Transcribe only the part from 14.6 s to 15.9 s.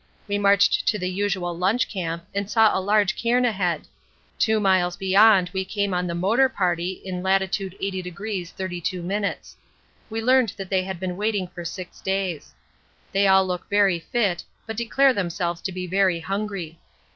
but declare themselves to be